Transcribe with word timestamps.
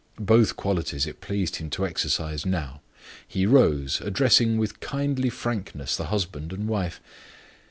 Both 0.19 0.55
qualities 0.55 1.05
it 1.05 1.21
pleased 1.21 1.57
him 1.57 1.69
to 1.69 1.85
exercise 1.85 2.43
now. 2.43 2.81
He 3.27 3.45
rose, 3.45 4.01
addressing 4.03 4.57
with 4.57 4.79
kindly 4.79 5.29
frankness 5.29 5.95
the 5.95 6.05
husband 6.05 6.51
and 6.51 6.67
wife. 6.67 6.99